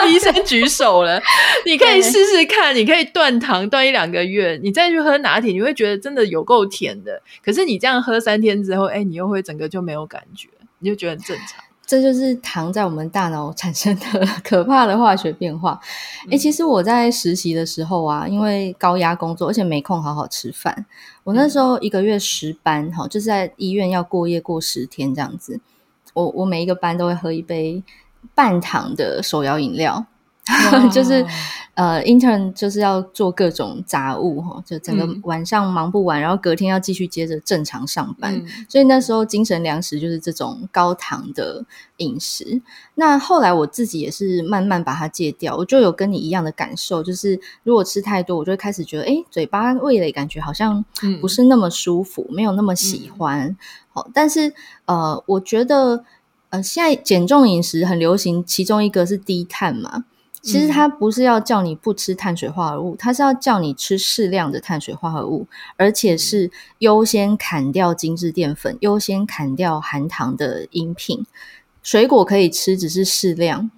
[0.00, 1.20] 我医生举手了，
[1.66, 7.20] 你可以试试看，你可以断糖断一两个月，你再去喝拿铁，你会觉得真的有够甜的。
[7.44, 10.48] 可是你这样喝三天之后，哎，你又会整个就没有感觉。
[10.78, 11.62] 你就觉得很正常。
[11.86, 15.78] 这就是糖在我们大脑产生的 可怕的化学变化。
[16.30, 20.86] 诶，其实我在实习的时候啊，因为高压工作，而且没空好好吃饭，
[21.24, 25.60] 我那时候一个月十班，哈，就是在医院要过夜过十天这样子。
[26.14, 27.82] 我我每一个班都会喝一杯
[28.34, 30.06] 半糖的手摇饮料。
[30.90, 31.24] 就是
[31.74, 41.64] 呃，intern 就是要做各种杂物哈，就整个晚上忙不完，嗯、然后隔天要继续接着正常上班，嗯、所以那时候精神粮食就是这种高糖的
[41.98, 42.60] 饮食。
[42.96, 50.84] 那后来我自己也是慢慢把它戒掉，我就有跟你一样的感受，就是如果吃太多，我就会开始觉得，哎，嘴巴味蕾感觉好像
[51.20, 53.56] 不是那么舒服，嗯、没有那么喜欢。
[53.88, 54.52] 好、嗯，但是
[54.84, 56.04] 呃，我觉得
[56.50, 60.04] 呃，现在减重饮食很流行，其中一个是低碳嘛。
[60.42, 71.26] 其实它不是要叫你不吃碳水化合物，它是要叫你吃适量的碳水化合物，而且是优先砍掉精致淀粉，优先砍掉含糖的饮品。
[71.82, 73.70] 水果可以吃，只是适量。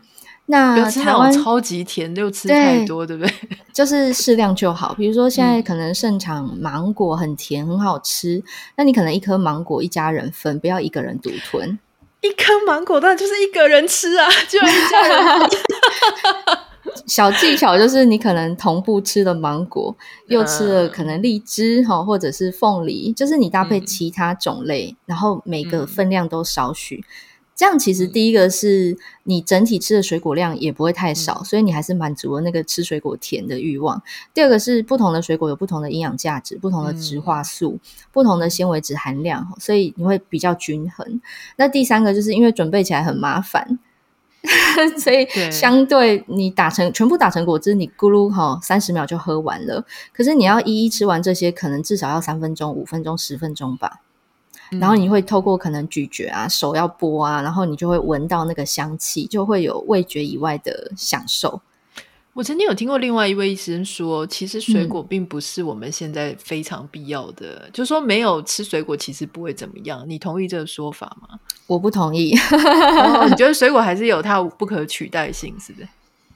[0.46, 3.48] 那台湾超级甜，又吃太多，对，对不对？
[3.72, 4.92] 就是适量就好。
[4.94, 8.42] 比如说现在可能盛产芒果很甜，很好吃，
[8.77, 11.79] 那你可能一颗芒果一家人分，不要一个人独吞。
[12.22, 15.50] 一颗芒果当然就是一个人吃啊，就一家人。
[17.06, 19.94] 小技巧就是你可能同步吃了芒果，
[20.26, 27.04] 又吃了可能荔枝哈，或者是凤梨，就是你搭配其他种类，嗯、然后每个分量都少许。
[27.54, 34.02] 这样其实第一个是你整体吃的水果量也不会太少，嗯、所以你还是满足了那个吃水果甜的欲望。
[34.32, 41.20] 第二个是不同的水果有不同的营养价值、不同的植化素、嗯、不同的纤维质含量，所以你会比较均衡。
[41.56, 43.78] 那第三个就是因为准备起来很麻烦，
[44.98, 49.84] 所以相对你打成全部打成果汁，你咕噜哈三十秒就喝完了。
[50.12, 54.00] 可是你要一一吃完这些，可能至少要三分钟、五分钟、十分钟吧。
[54.80, 61.61] 然后你会透过可能咀嚼啊，手要剥啊，然后你就会闻到那个香气，就会有味觉以外的享受。
[62.35, 70.02] 我曾经有听过另外一位医生说，其实水果并不是我们现在非常必要的，嗯、就是说没有吃水果其实不会怎么样。
[70.08, 71.38] 你同意这个说法吗？
[71.66, 72.35] 我不同意。
[72.35, 75.88] 哦、你觉得水果还是有它不可取代性，是不是？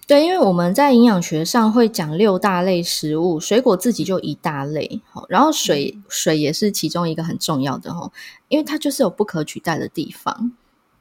[0.07, 7.91] 对，因为我们在营养学上会讲六大类食物，水果自己就一大类，然后水水也是其中一个很重要的，
[8.47, 10.53] 因为它就是有不可取代的地方。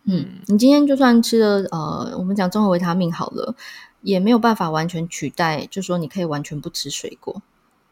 [0.05, 3.53] 嗯，你今天就算吃了呃，我们讲综合维他命好了，
[4.01, 7.43] 也没有办法完全取代，就说你可以完全不吃水果。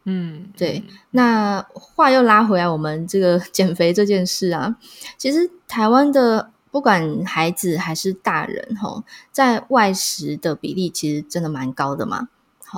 [0.06, 0.82] 嗯，对。
[1.12, 4.74] 那话又拉回来，我们这个 减肥这件事啊，
[5.16, 6.50] 其实台湾的。
[6.74, 12.28] 不管孩子还是大人，哈，在外食的比例其实真的蛮高的嘛。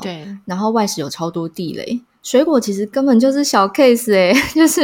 [0.02, 0.28] 对。
[0.44, 4.82] 然后外食有超多地雷，水果其实根本就是小 case 哎， 就是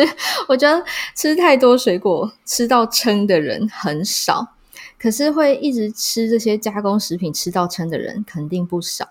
[0.48, 0.82] 我觉得
[1.14, 4.54] 吃太多水果吃到撑的人很少，
[4.98, 9.10] 可是会一直吃这些加工食品吃到撑的人肯定不少。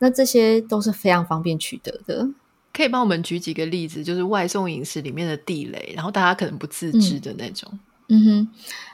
[0.00, 2.28] 那这些都是非常方便取得的，
[2.74, 7.66] 可以帮我们举几个例子，就是外送饮食里面的地雷，然后大家可能不自知的那种。
[7.72, 7.78] 嗯，
[8.08, 8.48] 嗯哼。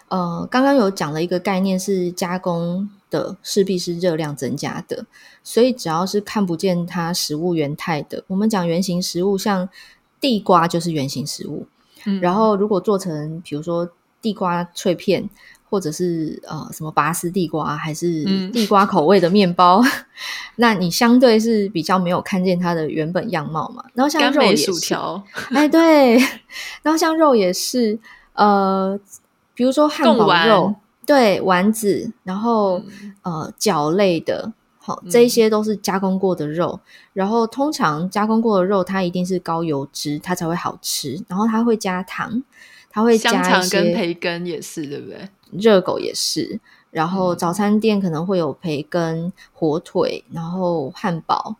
[0.08, 5.04] 呃，刚刚有讲了一个概念，是加工的势必是热量增加的，
[5.42, 9.68] 所以只要是看不见它食物原态的，我们讲原型食物，像
[10.20, 11.66] 地瓜就是原型食物。
[12.04, 13.90] 嗯，然后如果做成，比如说
[14.22, 15.28] 地瓜脆片，
[15.68, 19.90] 或者是呃什么拔丝地瓜，还是地瓜口味的面包，嗯、
[20.56, 23.82] 那你相对是比较没有看见它的原本样貌嘛。
[23.94, 26.18] 然后像肉也是，薯条哎对，
[26.84, 27.98] 然后像肉也是
[28.34, 29.00] 呃。
[29.56, 30.74] 比如说汉堡肉，
[31.06, 36.80] 对丸子，然后、嗯、呃饺类的，好，这一些都是加工过的肉。
[36.82, 41.22] 嗯、然后通常加工过的肉，它一定是高油脂，它才会好吃。
[41.28, 42.42] 然后它会加糖，
[42.90, 45.28] 它会加一些香肠跟培根也是，对不对？
[45.52, 46.58] 热狗也是。
[46.90, 51.54] 然后早餐店可能会有培根、火腿，然后汉堡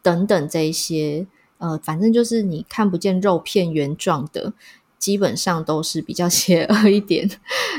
[0.00, 1.26] 等等这一些。
[1.58, 4.54] 呃，反正就是你看不见肉片原状的。
[5.04, 7.28] 基本上都是比较 邪恶一点，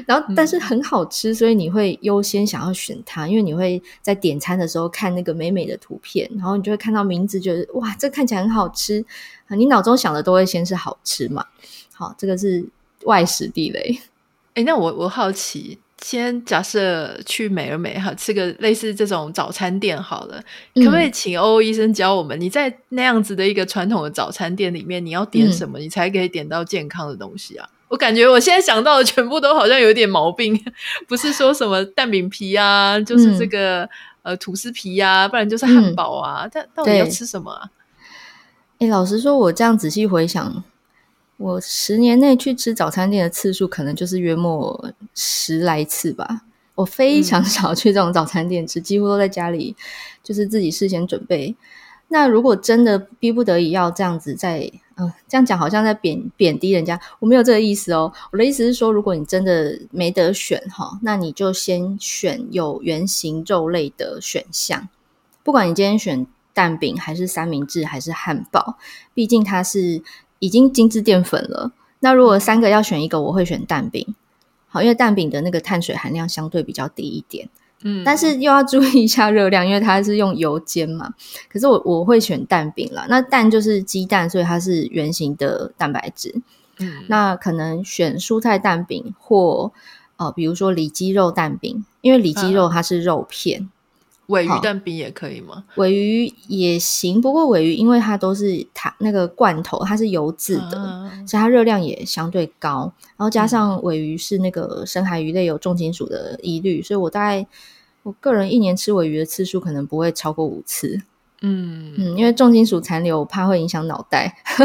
[0.05, 9.03] 然后但是很好吃，所以你会优先想要选它，因为你会在点餐的时候看那个美美的图片，然后你就会看到名字，觉得哇，这看起来很好吃，
[9.57, 11.43] 你脑中想的都会先是好吃嘛。
[11.95, 12.63] 好，这个是
[13.05, 13.99] 外食地雷。
[14.53, 15.79] 哎，那我我好奇。
[16.01, 20.39] 先假设去美而美哈，吃个类似这种早餐店好了，
[20.73, 22.39] 嗯、可不可以请欧欧医生教我们？
[22.39, 27.67] 你在那样子的一个传统的早餐店里面，你要点什么，嗯、你才可以点到健康的东西啊？
[27.87, 30.59] 我感觉我现在想到的全部都好像有点毛病，
[31.07, 33.89] 不是说什么蛋饼皮啊，就是这个、嗯、
[34.23, 37.69] 呃吐司皮呀、啊，不然就是汉堡啊，但、嗯、到底要吃什么啊？
[38.79, 40.63] 哎，老实说，我这样仔细回想。
[41.37, 46.41] 我十年内去吃早餐店的次数，可能就是约莫十来次吧。
[46.75, 49.75] 我非常少去这种早餐店吃，嗯、几乎都在家里，
[50.23, 51.55] 就是自己事先准备。
[52.09, 58.11] 那如果真的逼不得已要这样子在，在嗯这样讲好像在贬贬低人家，我没有这个意思哦。
[58.31, 64.87] 我的意思是说，如果你真的没得选哈，那你就先选有原型肉类的选项。
[65.43, 68.77] 不管你今天选蛋饼还是三明治还是汉堡，
[69.13, 70.01] 毕竟它是
[70.39, 71.71] 已经精致淀粉了。
[71.99, 74.13] 那如果三个要选一个，我会选蛋饼。
[74.67, 77.47] 好，因为蛋饼的那个碳水含量相对比较低一点，
[77.83, 81.13] 嗯，但是又要注意一下热量，因为它是用油煎嘛。
[81.49, 86.35] 可是我我会选蛋饼啦，那蛋就是鸡蛋，所以它是圆形的蛋白质，
[86.79, 89.71] 嗯，那可能选蔬菜蛋饼或
[90.17, 93.61] 呃，比如说里脊肉蛋饼，因为里脊肉它是肉片。
[93.61, 93.69] 嗯
[94.27, 95.63] 鮪鱼蛋饼也可以吗？
[95.75, 102.91] 尾鱼也行，不过尾鱼因为它都是它那个罐头，它是油渍的，啊、所以它热量也相对高。
[103.17, 107.45] 然后加上尾鱼是那个深海鱼类，有重金属的疑虑，所以我大概
[108.03, 111.01] 我个人一年吃尾鱼的次数可能不会超过五次。
[111.41, 114.35] 嗯嗯，因为重金属残留，我怕会影响脑袋。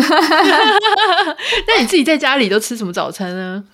[1.66, 3.64] 那你自己在家里都吃什么早餐呢？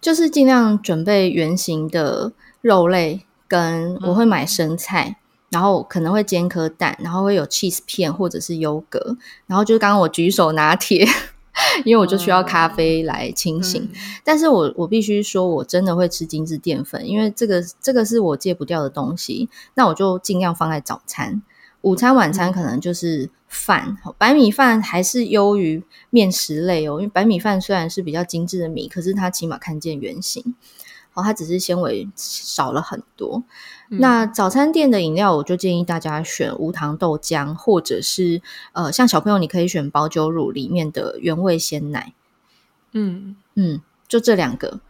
[0.00, 5.16] 就是尽量准备圆形的肉类，跟我会买生菜。
[5.18, 5.23] 嗯
[5.54, 11.06] 然后可能会煎颗蛋，然后会有 cheese 片或者是优格，然后就是刚刚我举手拿铁，
[11.84, 13.80] 因为我就需要咖啡来清醒。
[13.80, 13.90] 嗯、
[14.24, 19.48] 但是我我必须说，我真的会吃精致淀粉，因为这个这个是我戒不掉的东西。
[19.74, 21.40] 那我就尽量放在早餐、
[21.82, 23.96] 午餐、晚餐，可能就是饭。
[24.04, 30.56] 嗯、白米饭还是优于面食类哦，因为白米饭虽然是比较精致的米，可是它起码看见原型。
[31.14, 33.42] 哦，它只是纤维少了很多。
[33.90, 42.12] 嗯、那早餐店的饮料，我就建议大家选无糖豆浆，或者是呃，像小朋友你可以选保酒乳里面的原味鲜奶。
[42.92, 44.80] 嗯嗯，就这两个。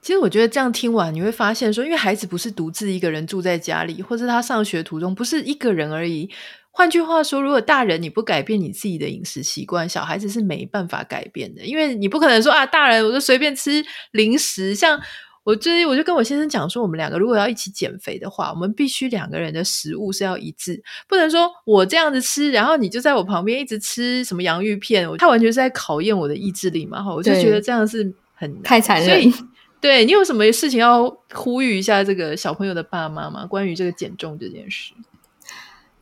[0.00, 6.30] 其实我觉得这样听完，你会发现说，因为孩子不是独自一个人住在家里，或是他上学途中不是一个人而已。
[6.70, 15.00] 换句话说，如果大人你不改变你自己的饮食习惯，小孩子是没办法改变的，因为你不可能说啊，大人我就随便吃零食，像。
[15.46, 27.00] 我最近我就跟我先生讲说，我们两个如果要一起减肥的话，我们必须两个人的食物是要一致，不能说我这样子吃，然后你就在我旁边一直吃什么洋芋片，他完全是在考验我的意志力嘛。
[27.00, 29.08] 哈，我就觉得这样是很太残忍。
[29.08, 29.32] 所以，
[29.80, 33.46] 对你有什么事情要呼吁一下这个小朋友的爸妈吗？
[33.46, 34.94] 关于这个减重这件事？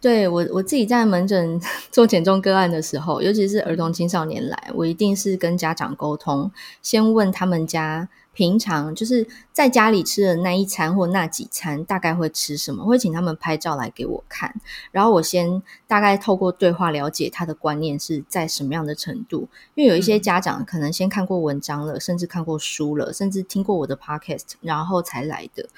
[0.00, 1.61] 对我我自己在门诊
[1.92, 8.09] 做减重个案的时候，尤其是儿童青少年来，我一定是跟家长沟通，先问他们家。
[8.35, 12.85] 平常就是在家里吃的那一餐或那几餐，大概会吃什么？
[12.85, 14.55] 会请他们拍照来给我看，
[14.90, 19.49] 然后我先大概透过对话了解他的观念是在什么样的程度。
[19.75, 25.68] 因为有一些家长可能先看过文章了，甚至看过书了，甚至听过我的 podcast，然后才来的，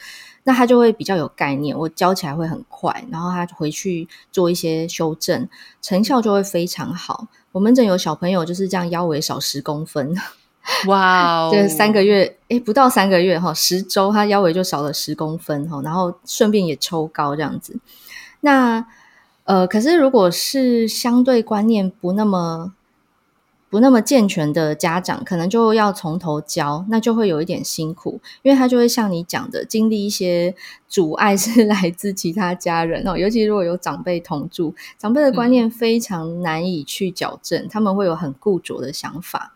[0.44, 5.48] 那他就会比较有概念，我教起来会很快，然后他回去做一些修正，
[5.82, 7.28] 成效就会非常好。
[7.52, 10.16] 我门诊有小朋友就是这样，腰围少十公分。
[10.88, 11.50] 哇哦！
[11.52, 17.78] 这三个月，诶，不到三个月哈，十周他腰围就少了十公分哈，然后顺便也抽高这样子。
[18.40, 18.86] 那
[19.44, 22.72] 呃，可是如果是相对观念不那么
[23.70, 30.54] 不那么健全的家长，可能就要从头教，那就会有一点辛苦，因为他就会像你讲的，经历一些
[30.88, 39.52] 阻碍是来自其他家人哦，尤其如果有长辈同住，长辈的观念非常难以去矫正，嗯、他们会有很固着的想法。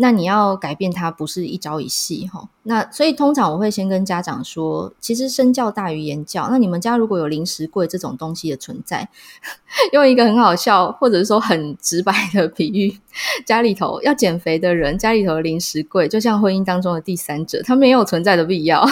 [0.00, 2.48] 那你要改变它，不是一朝一夕哈。
[2.62, 6.48] 那所以通常我会先跟家长说，其实身教大于言教。
[6.50, 9.08] 那你们家如果有零食柜这种东西的存在，
[9.92, 12.98] 用一个很好笑或者是说很直白的比喻，
[13.44, 18.84] 家里头要减肥的人，家里头的零食柜就像婚姻当中的第三者，他没有存在的必要。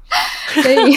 [0.62, 0.96] 所以。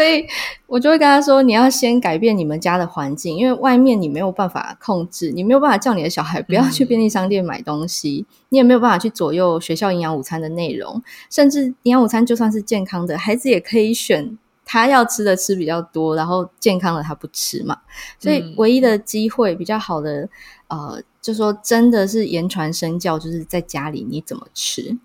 [0.00, 0.26] 所以
[0.66, 11.02] 我就会跟他说：“你要先改变你们家的环境，因为外面你没有办法控制，你没有办法叫你的小孩不要去便利商店买东西，嗯、你也没有办法去左右学校营养午餐的内容。
[11.28, 17.76] 甚至营养午餐就算是健康的，孩子也可以选他要吃的吃比较多，然后健康的他不吃嘛。
[18.18, 20.26] 所以唯一的机会比较好的，
[20.68, 24.96] 呃，就说真的是言传身教，就是在家里你怎么吃。”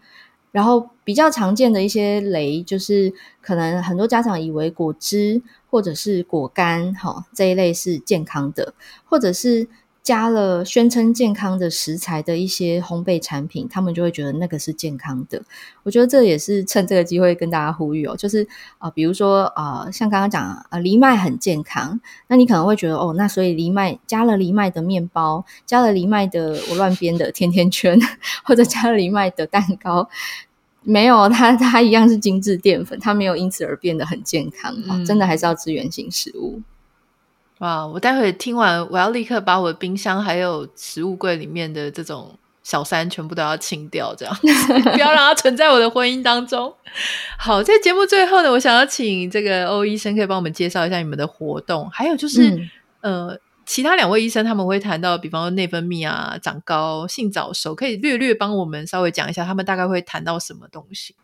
[0.53, 8.73] 然后比较常见的一些雷，就是可能很多家长以为果汁或者是果干，哈这一类是健康的，
[9.05, 9.69] 或者是
[10.01, 15.41] 加了宣称健康的食材的一些烘焙产品，他们就会觉得那个是健康的。
[15.81, 18.47] 我觉得这也是趁这个机会跟大家呼吁哦，就是
[18.77, 27.99] 啊、比如说啊、像刚刚讲啊，藜麦很健康，那你可能会觉得哦，那所以藜麦加了藜麦的面包，加了藜麦的我乱编的甜甜圈，
[28.45, 30.07] 或者加了藜麦的蛋糕，
[30.85, 34.73] 没有，它它一样是精致淀粉，它没有因此而变得很健康。
[34.87, 36.61] 哦、真的还是要吃原型食物。
[37.59, 37.87] 哇！
[37.87, 44.35] 我待会听完，我要立刻把我的冰箱还有食物柜里面的这种小三全部都要清掉，这样
[44.91, 46.73] 不要让它存在我的婚姻当中。
[47.39, 52.49] 好，在节目最后呢，我想要请这个欧医生可以帮我们介绍一下你们的活动，还有就是、
[53.01, 61.15] 嗯、呃，其他两位医生他们会谈到，比方说内分泌啊、长高、性早熟，可以略略帮我们稍微讲一下，他们大概会谈到什么东西。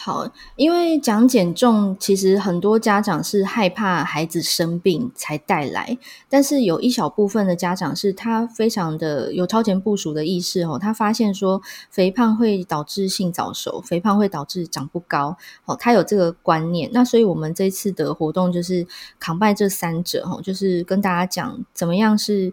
[0.00, 18.86] 好，因为讲减重，其实很多家长是害怕孩子生病才带来，但是有一小部分的家长是他非常的有超前部署的意识哦，他发现说肥胖会导致性早熟，肥胖会导致长不高，哦，他有这个观念，那所以我们这次的活动就是
[19.18, 22.52] 扛拜这三者哦，就是跟大家讲怎么样是。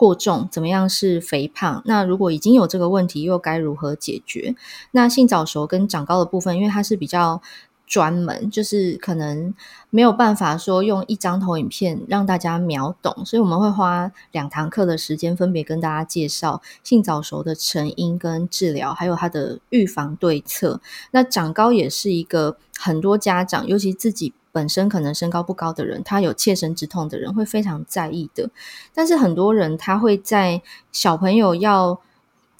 [0.00, 1.82] 过重怎么样是肥胖？
[1.84, 4.54] 那如果已经有这个问题，又该如何解决？
[4.92, 7.42] 那性早熟跟长高的部分，因为它是比较
[7.86, 9.54] 专门，就是可能
[9.90, 20.80] 没有办法说用一张投影片让大家秒懂，所以我们会花两堂课的时间，分别跟大家介绍性早熟的成因跟治疗，还有它的预防对策。
[21.10, 24.32] 那长高也是一个很多家长，尤其自己。
[24.52, 28.50] 本身可能身高不高的人，他有切身之痛的人会非常在意的。
[28.94, 32.00] 但是很多人他会在小朋友要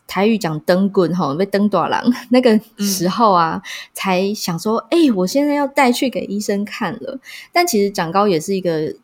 [0.07, 7.19] 台语讲灯棍吼，被灯短郎那个时候啊，嗯、才想说，哎、欸，我现在要带去给医生看了。
[7.53, 8.95] 但其实长高也是一个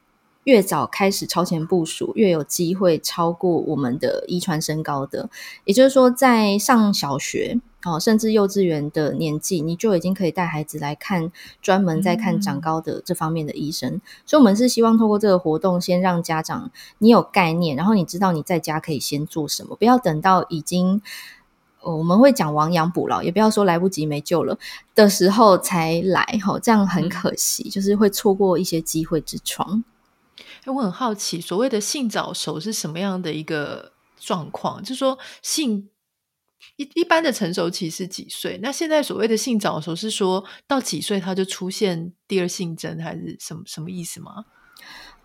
[0.47, 5.29] 越早开始超前部署，越有机会超过我们的遗传身高的。
[5.65, 7.61] 也就是说，在上小学。
[7.85, 11.31] 哦，甚至幼稚园的年纪，你就已经可以带孩子来看
[11.63, 13.93] 专门在看长高的这方面的医生。
[13.93, 21.01] 嗯、所以，我们是希望透过这个活动，先让家长你有概念，然后你知道你在家可以先做什么，不要等到已经，
[21.81, 24.59] 我们会讲亡羊补牢，也不要说来不及没救了
[24.97, 26.25] 的时候才来。
[26.45, 29.85] 哈，这样很可惜，嗯、就是会错过一些机会之窗。
[30.67, 34.83] 哎，我很好奇，所谓的性早熟是什么样的一个状况？
[34.83, 35.89] 就是说性。
[36.77, 38.59] 一一般的成熟期是几岁？
[38.61, 44.45] 那现在所谓的性早熟是说到几岁他就出现第二性征，还是什么什么意思吗？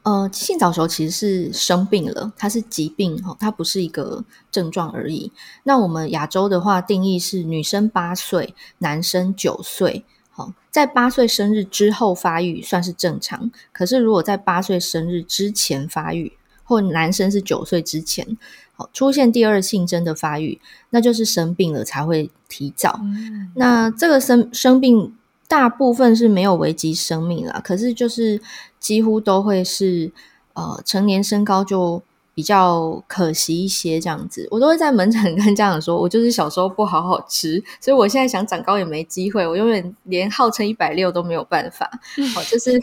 [0.03, 5.31] 呃，性早熟其实是生病了，它是疾病哈，它不是一个症状而已。
[5.63, 10.05] 那我们亚洲的话定义是女生八岁，男生九岁。
[10.41, 16.33] 好，在八岁生日之后发育算是正常，可是如果在八岁生日之前发育，
[16.63, 18.37] 或男生是九岁之前。
[18.73, 22.99] 好出现第二性征的发育，那就是生病了才会提早。
[23.03, 25.13] 嗯、那这个生生病
[25.47, 28.41] 大部分是没有危及生命啦，可是就是
[28.79, 30.11] 几乎都会是
[30.53, 32.01] 呃成年身高就
[32.34, 34.47] 比较可惜一些这样子。
[34.51, 41.89] 我都会在门诊跟家长说，我就是小时候不好好吃，所以我现在想长高也没机会，我永远连号称一百六都没有办法。
[42.34, 42.79] 好、嗯，就是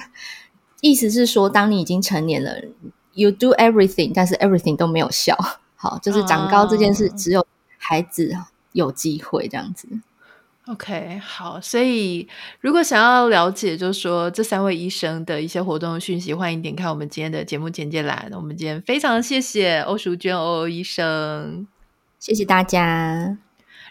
[0.81, 2.57] 意思是说，当你已经成年了
[3.15, 5.37] ，you do everything，但是 everything 都没有效。
[5.77, 7.47] 好，就是长高这件事，只有
[7.79, 8.37] 孩子
[8.73, 9.89] 有机会这样子。
[10.71, 12.29] OK，好，所以
[12.61, 18.31] 如果想要了解，就是说这三位医生的一些活动讯息，欢迎点开我们今天的节目简介栏。
[18.35, 21.67] 我们今天非常谢谢欧淑娟欧欧医生，
[22.19, 23.48] 谢谢大家。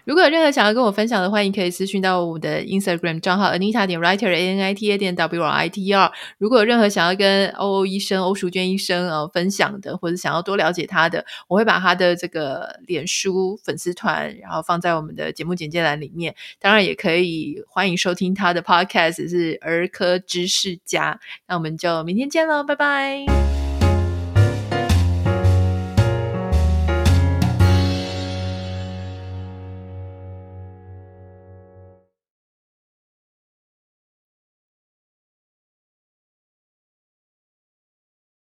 [0.08, 5.68] 如果有任何想要跟我分享的，欢迎可以私讯到我的 Instagram 账号 Anita 点 Writer A N I T A 点 W R I
[5.68, 6.10] T E R。
[6.38, 16.34] 如果有任何想要跟欧欧医生、欧淑娟医生呃分享的，或者想要多了解他的，我会把他的这个脸书粉丝团，然后放在我们的节目简介栏里面。
[16.62, 21.20] 当然，也可以欢迎收听他的 Podcast，是儿科知识家。
[21.50, 23.57] 那我们就明天见喽，拜拜。